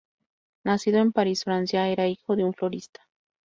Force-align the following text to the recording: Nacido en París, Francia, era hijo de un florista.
Nacido 0.63 0.97
en 0.97 1.11
París, 1.11 1.43
Francia, 1.43 1.87
era 1.87 2.07
hijo 2.07 2.35
de 2.35 2.43
un 2.43 2.55
florista. 2.55 3.01